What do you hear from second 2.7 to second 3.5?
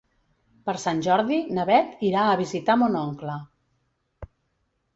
mon oncle.